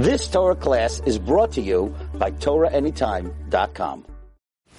[0.00, 4.06] This Torah class is brought to you by TorahAnytime.com.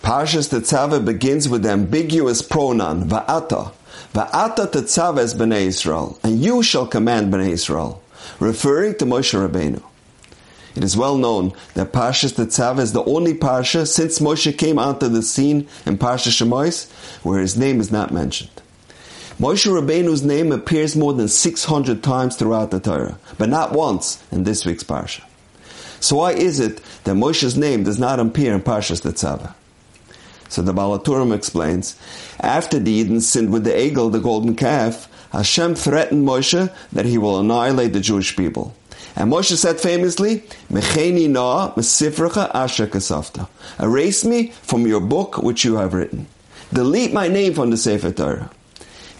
[0.01, 3.71] Parshas Tetzaveh begins with the ambiguous pronoun va'ata.
[4.15, 8.01] Va'ata Tetzaveh b'nei Israel, and you shall command b'nei Israel,
[8.39, 9.83] referring to Moshe Rabbeinu.
[10.75, 15.07] It is well known that Parshas Tetzaveh is the only parsha since Moshe came onto
[15.07, 16.89] the scene in Parshas Shemos
[17.23, 18.60] where his name is not mentioned.
[19.39, 24.43] Moshe Rabbeinu's name appears more than 600 times throughout the Torah, but not once in
[24.43, 25.23] this week's parsha.
[25.99, 29.53] So why is it that Moshe's name does not appear in Parshas Tetzaveh?
[30.49, 31.95] So the Baal HaTurim explains,
[32.39, 37.17] after the Eden sinned with the Egel, the golden calf, Hashem threatened Moshe that he
[37.17, 38.75] will annihilate the Jewish people.
[39.15, 40.81] And Moshe said famously, na
[42.53, 42.89] asher.
[43.79, 46.27] Erase me from your book which you have written.
[46.73, 48.49] Delete my name from the Sefer Torah.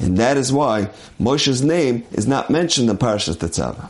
[0.01, 3.89] And that is why Moshe's name is not mentioned in Parashat Tetzaveh.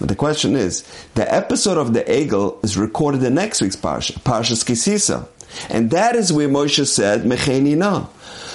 [0.00, 0.82] But the question is,
[1.14, 5.28] the episode of the Egel is recorded in next week's Parsha, Parshas Kisisa.
[5.68, 8.06] And that is where Moshe said, Mecheni na.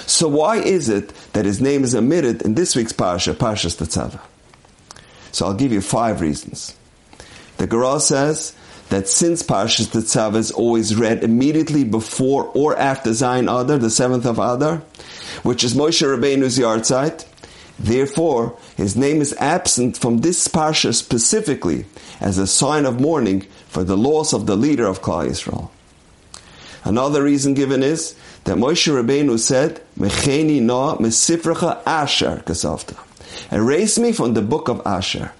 [0.06, 4.20] So why is it that his name is omitted in this week's Parsha, Parshas Tetzaveh?
[5.32, 6.76] So I'll give you five reasons.
[7.56, 8.54] The Gemara says
[8.88, 14.26] that since Parshas Tetzaveh is always read immediately before or after Zayin Adar, the seventh
[14.26, 14.78] of Adar,
[15.42, 17.26] which is Moshe Rabbeinu's yahrzeit,
[17.78, 21.84] therefore his name is absent from this Parsha specifically
[22.20, 25.70] as a sign of mourning for the loss of the leader of Klal Yisrael.
[26.84, 28.14] Another reason given is
[28.44, 30.92] that Moshe Rabbeinu said, Mecheni na
[31.84, 32.96] asher kasavta.
[33.50, 35.32] Erase me from the book of Asher.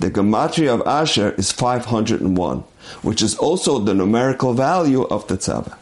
[0.00, 2.64] The gematria of Asher is 501,
[3.02, 5.76] which is also the numerical value of the tzaveh.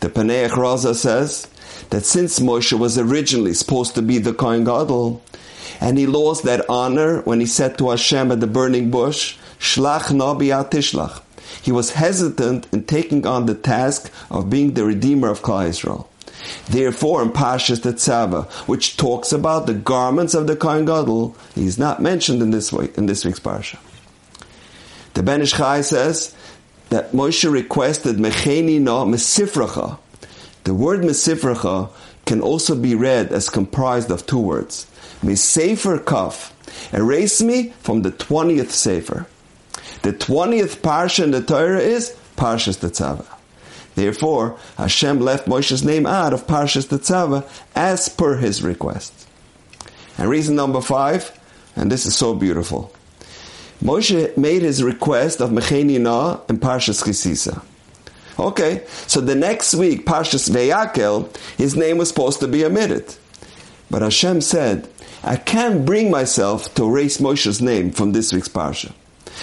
[0.00, 1.46] The Paneach Raza says
[1.90, 5.22] that since Moshe was originally supposed to be the Kohen Gadol,
[5.80, 10.12] and he lost that honor when he said to Hashem at the burning bush, Shlach
[10.12, 11.22] na tishlach.
[11.62, 16.06] He was hesitant in taking on the task of being the redeemer of Klal Yisrael.
[16.68, 21.78] Therefore, in Parshas Tetzaveh, which talks about the garments of the Kohen Gadol, he is
[21.78, 23.78] not mentioned in this week, in this week's parsha.
[25.14, 26.34] The Ben Ish Chai says
[26.88, 29.98] that Moshe requested Mecheni na Mesifracha.
[30.64, 31.90] The word Mesifracha
[32.24, 34.86] can also be read as comprised of two words.
[35.22, 36.54] Mesefer Kaf.
[36.92, 39.26] Erase me from the 20th Sefer.
[40.02, 43.26] The 20th parsha in the Torah is Parshas Tetzaveh.
[43.94, 49.28] Therefore, Hashem left Moshe's name out of Parshas Tetzaveh as per his request.
[50.18, 51.38] And reason number five,
[51.76, 52.92] and this is so beautiful.
[53.82, 57.62] Moshe made his request of Mecheni Na in Parshas Kisisa.
[58.38, 63.14] Okay, so the next week, Parshas Vayakhel, his name was supposed to be omitted.
[63.90, 64.88] But Hashem said,
[65.22, 68.92] I can't bring myself to erase Moshe's name from this week's Parsha.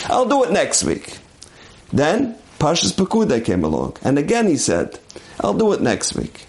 [0.05, 1.19] I'll do it next week.
[1.93, 4.99] Then Parshas Pekudei came along, and again he said,
[5.39, 6.45] I'll do it next week.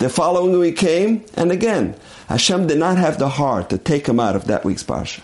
[0.00, 1.94] The following week came, and again,
[2.28, 5.22] Hashem did not have the heart to take him out of that week's Parsha.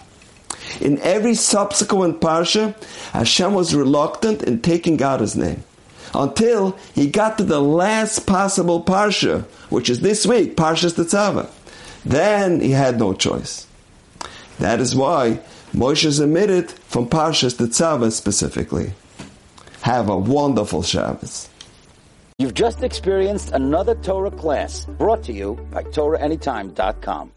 [0.81, 2.75] In every subsequent Parsha,
[3.13, 5.65] Hashem was reluctant in taking out his name.
[6.15, 11.51] Until he got to the last possible Parsha, which is this week, Parshas Tetzaveh.
[12.05, 13.67] Then he had no choice.
[14.59, 15.41] That is why
[15.73, 18.93] Moshe is omitted from Parshas Tetzaveh specifically.
[19.85, 21.51] Have a wonderful Shabbos.
[22.39, 27.31] You've just experienced another Torah class brought to you by TorahAnytime.com.